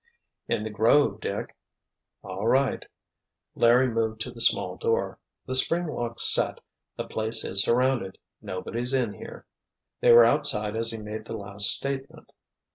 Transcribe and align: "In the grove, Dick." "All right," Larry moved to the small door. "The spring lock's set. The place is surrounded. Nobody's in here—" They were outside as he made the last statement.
"In 0.47 0.63
the 0.63 0.71
grove, 0.71 1.19
Dick." 1.21 1.55
"All 2.23 2.47
right," 2.47 2.83
Larry 3.53 3.87
moved 3.87 4.19
to 4.21 4.31
the 4.31 4.41
small 4.41 4.75
door. 4.75 5.19
"The 5.45 5.53
spring 5.53 5.85
lock's 5.85 6.23
set. 6.27 6.57
The 6.97 7.03
place 7.05 7.43
is 7.45 7.61
surrounded. 7.61 8.17
Nobody's 8.41 8.95
in 8.95 9.13
here—" 9.13 9.45
They 9.99 10.11
were 10.11 10.25
outside 10.25 10.75
as 10.75 10.89
he 10.89 10.97
made 10.97 11.25
the 11.25 11.37
last 11.37 11.67
statement. 11.67 12.31